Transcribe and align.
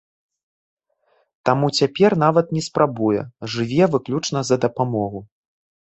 Таму 1.51 1.67
цяпер 1.81 2.17
нават 2.25 2.45
не 2.59 2.65
спрабуе, 2.71 3.21
жыве 3.55 3.83
выключна 3.97 4.39
за 4.53 4.65
дапамогу. 4.69 5.19